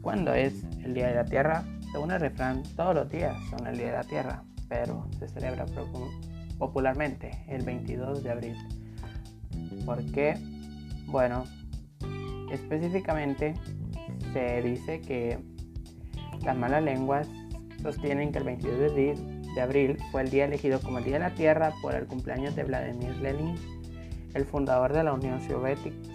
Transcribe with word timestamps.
¿Cuándo 0.00 0.32
es 0.32 0.64
el 0.82 0.94
Día 0.94 1.08
de 1.08 1.14
la 1.14 1.24
Tierra? 1.24 1.64
Según 1.92 2.10
el 2.10 2.20
refrán, 2.20 2.62
todos 2.74 2.94
los 2.94 3.10
días 3.10 3.36
son 3.50 3.66
el 3.66 3.76
Día 3.76 3.88
de 3.88 3.92
la 3.92 4.04
Tierra, 4.04 4.42
pero 4.68 5.06
se 5.18 5.28
celebra 5.28 5.66
popularmente 6.58 7.44
el 7.48 7.64
22 7.64 8.22
de 8.22 8.30
abril. 8.30 8.56
¿Por 9.84 10.04
qué? 10.12 10.38
Bueno, 11.06 11.44
específicamente 12.50 13.54
se 14.32 14.62
dice 14.62 15.00
que 15.00 15.38
las 16.44 16.56
malas 16.56 16.82
lenguas 16.82 17.28
sostienen 17.82 18.32
que 18.32 18.38
el 18.38 18.44
22 18.44 18.94
de 18.94 19.60
abril 19.60 19.98
fue 20.10 20.22
el 20.22 20.30
día 20.30 20.46
elegido 20.46 20.80
como 20.80 20.98
el 20.98 21.04
Día 21.04 21.14
de 21.14 21.20
la 21.20 21.34
Tierra 21.34 21.72
por 21.82 21.94
el 21.94 22.06
cumpleaños 22.06 22.56
de 22.56 22.64
Vladimir 22.64 23.16
Lenin, 23.16 23.56
el 24.34 24.44
fundador 24.44 24.92
de 24.92 25.04
la 25.04 25.12
Unión 25.12 25.40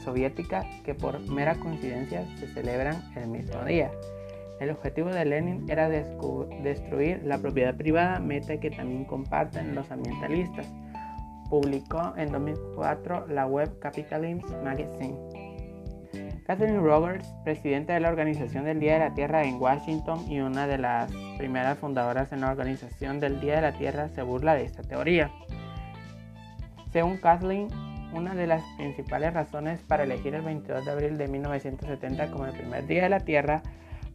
Soviética, 0.03 0.65
que 0.83 0.93
por 0.93 1.19
mera 1.29 1.55
coincidencia 1.55 2.25
se 2.37 2.47
celebran 2.47 3.01
el 3.15 3.27
mismo 3.27 3.63
día. 3.65 3.91
El 4.59 4.69
objetivo 4.69 5.09
de 5.09 5.25
Lenin 5.25 5.69
era 5.69 5.89
destruir 5.89 7.21
la 7.23 7.37
propiedad 7.37 7.75
privada, 7.75 8.19
meta 8.19 8.57
que 8.57 8.71
también 8.71 9.03
comparten 9.03 9.75
los 9.75 9.91
ambientalistas. 9.91 10.65
Publicó 11.49 12.13
en 12.15 12.31
2004 12.31 13.27
la 13.27 13.45
web 13.47 13.77
Capitalism 13.79 14.45
Magazine. 14.63 15.17
Kathleen 16.47 16.81
Rogers, 16.81 17.27
presidenta 17.43 17.93
de 17.95 17.99
la 17.99 18.09
Organización 18.09 18.65
del 18.65 18.79
Día 18.79 18.93
de 18.93 18.99
la 18.99 19.13
Tierra 19.13 19.43
en 19.43 19.59
Washington 19.59 20.25
y 20.29 20.39
una 20.39 20.67
de 20.67 20.77
las 20.77 21.11
primeras 21.37 21.77
fundadoras 21.79 22.31
en 22.31 22.41
la 22.41 22.51
Organización 22.51 23.19
del 23.19 23.41
Día 23.41 23.55
de 23.55 23.61
la 23.61 23.71
Tierra, 23.73 24.09
se 24.09 24.21
burla 24.21 24.53
de 24.53 24.63
esta 24.63 24.83
teoría. 24.83 25.31
Según 26.93 27.17
Kathleen, 27.17 27.67
una 28.13 28.35
de 28.35 28.47
las 28.47 28.63
principales 28.77 29.33
razones 29.33 29.81
para 29.81 30.03
elegir 30.03 30.35
el 30.35 30.41
22 30.41 30.85
de 30.85 30.91
abril 30.91 31.17
de 31.17 31.27
1970 31.27 32.31
como 32.31 32.45
el 32.45 32.53
primer 32.53 32.87
día 32.87 33.03
de 33.03 33.09
la 33.09 33.19
Tierra, 33.19 33.61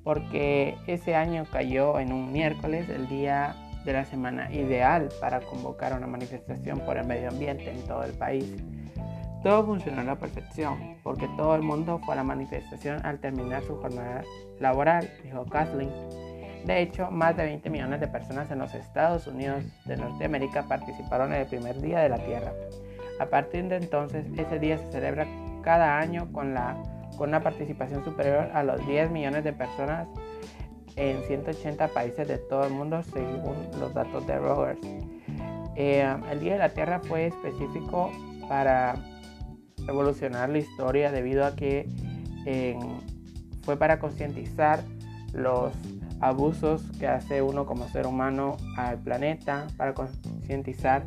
porque 0.05 0.77
ese 0.86 1.14
año 1.14 1.44
cayó 1.50 1.98
en 1.98 2.12
un 2.12 2.32
miércoles, 2.32 2.88
el 2.88 3.08
día 3.08 3.55
de 3.84 3.92
la 3.92 4.05
semana 4.05 4.52
ideal 4.52 5.08
para 5.20 5.41
convocar 5.41 5.94
una 5.94 6.06
manifestación 6.06 6.80
por 6.80 6.97
el 6.97 7.06
medio 7.06 7.28
ambiente 7.28 7.70
en 7.70 7.82
todo 7.84 8.05
el 8.05 8.12
país. 8.12 8.56
Todo 9.42 9.64
funcionó 9.64 10.02
a 10.02 10.04
la 10.04 10.16
perfección, 10.16 10.98
porque 11.02 11.27
todo 11.36 11.54
el 11.54 11.62
mundo 11.62 11.98
fue 12.04 12.12
a 12.12 12.16
la 12.16 12.25
manifestación 12.25 13.04
al 13.06 13.20
terminar 13.20 13.62
su 13.62 13.77
jornada 13.77 14.22
laboral, 14.58 15.10
dijo 15.25 15.47
Kathleen. 15.47 15.91
De 16.66 16.82
hecho, 16.82 17.10
más 17.10 17.36
de 17.38 17.44
20 17.44 17.70
millones 17.70 18.00
de 18.00 18.08
personas 18.08 18.50
en 18.50 18.58
los 18.58 18.75
Estados 18.75 19.27
Unidos 19.27 19.64
de 19.86 19.97
Norteamérica 19.97 20.69
participaron 20.69 21.32
en 21.32 21.41
el 21.41 21.47
primer 21.47 21.80
día 21.80 22.00
de 22.00 22.10
la 22.10 22.19
Tierra. 22.19 22.52
A 23.20 23.26
partir 23.26 23.68
de 23.68 23.76
entonces, 23.76 24.24
ese 24.38 24.58
día 24.58 24.78
se 24.78 24.90
celebra 24.90 25.26
cada 25.62 25.98
año 25.98 26.32
con, 26.32 26.54
la, 26.54 26.82
con 27.18 27.28
una 27.28 27.42
participación 27.42 28.02
superior 28.02 28.50
a 28.54 28.62
los 28.62 28.84
10 28.86 29.10
millones 29.10 29.44
de 29.44 29.52
personas 29.52 30.08
en 30.96 31.22
180 31.24 31.88
países 31.88 32.26
de 32.26 32.38
todo 32.38 32.64
el 32.64 32.72
mundo, 32.72 33.02
según 33.02 33.56
los 33.78 33.92
datos 33.92 34.26
de 34.26 34.38
Rogers. 34.38 34.80
Eh, 35.76 36.16
el 36.30 36.41
Día 36.41 36.54
de 36.54 36.58
la 36.58 36.70
Tierra 36.70 37.00
fue 37.00 37.26
específico 37.26 38.10
para 38.48 38.96
revolucionar 39.86 40.48
la 40.48 40.58
historia 40.58 41.12
debido 41.12 41.44
a 41.44 41.54
que 41.54 41.86
fue 43.64 43.76
para 43.76 43.98
concientizar 43.98 44.82
los 45.34 45.72
abusos 46.20 46.82
que 46.98 47.06
hace 47.06 47.42
uno 47.42 47.66
como 47.66 47.86
ser 47.88 48.06
humano 48.06 48.56
al 48.78 48.98
planeta, 48.98 49.66
para 49.76 49.92
concientizar 49.92 51.04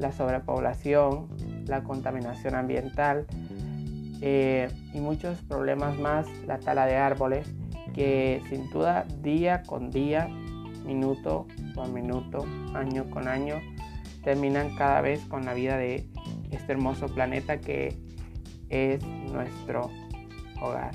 la 0.00 0.12
sobrepoblación, 0.12 1.28
la 1.66 1.82
contaminación 1.82 2.54
ambiental 2.54 3.26
eh, 4.20 4.68
y 4.92 5.00
muchos 5.00 5.38
problemas 5.42 5.98
más, 5.98 6.26
la 6.46 6.58
tala 6.58 6.86
de 6.86 6.96
árboles, 6.96 7.52
que 7.94 8.42
sin 8.48 8.68
duda 8.70 9.06
día 9.22 9.62
con 9.62 9.90
día, 9.90 10.28
minuto 10.84 11.46
con 11.74 11.94
minuto, 11.94 12.44
año 12.74 13.08
con 13.10 13.28
año, 13.28 13.56
terminan 14.22 14.74
cada 14.76 15.00
vez 15.00 15.20
con 15.26 15.44
la 15.44 15.54
vida 15.54 15.76
de 15.76 16.06
este 16.50 16.72
hermoso 16.72 17.06
planeta 17.06 17.58
que 17.58 17.96
es 18.68 19.02
nuestro 19.04 19.90
hogar. 20.60 20.92